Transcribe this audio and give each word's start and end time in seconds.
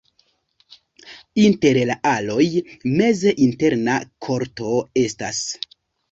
Inter 1.41 1.77
la 1.89 1.97
aloj 2.11 2.47
meze 3.01 3.33
interna 3.47 3.99
korto 4.29 4.71
estas. 5.03 5.43